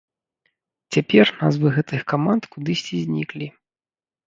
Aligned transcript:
Цяпер 0.95 1.25
назвы 1.41 1.67
гэтых 1.77 2.01
каманд 2.15 2.43
кудысьці 2.57 3.05
зніклі. 3.05 3.53